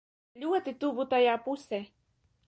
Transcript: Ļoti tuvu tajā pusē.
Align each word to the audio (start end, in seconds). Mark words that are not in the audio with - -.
Ļoti 0.43 0.71
tuvu 0.83 1.05
tajā 1.11 1.35
pusē. 1.49 1.83